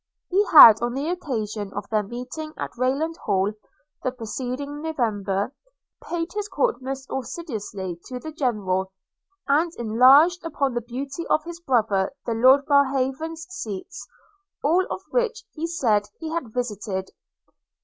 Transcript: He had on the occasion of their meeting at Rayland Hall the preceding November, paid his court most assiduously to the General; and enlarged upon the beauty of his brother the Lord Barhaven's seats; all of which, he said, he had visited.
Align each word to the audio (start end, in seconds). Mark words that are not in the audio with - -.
He 0.31 0.43
had 0.45 0.81
on 0.81 0.95
the 0.95 1.09
occasion 1.09 1.71
of 1.75 1.87
their 1.89 2.01
meeting 2.01 2.53
at 2.57 2.75
Rayland 2.75 3.17
Hall 3.17 3.53
the 4.01 4.11
preceding 4.11 4.81
November, 4.81 5.53
paid 6.03 6.33
his 6.33 6.47
court 6.47 6.81
most 6.81 7.07
assiduously 7.11 7.99
to 8.05 8.17
the 8.17 8.31
General; 8.31 8.91
and 9.47 9.71
enlarged 9.77 10.43
upon 10.43 10.73
the 10.73 10.81
beauty 10.81 11.27
of 11.27 11.43
his 11.43 11.59
brother 11.59 12.11
the 12.25 12.33
Lord 12.33 12.65
Barhaven's 12.65 13.45
seats; 13.51 14.07
all 14.63 14.87
of 14.89 15.03
which, 15.11 15.43
he 15.53 15.67
said, 15.67 16.09
he 16.19 16.31
had 16.31 16.51
visited. 16.51 17.11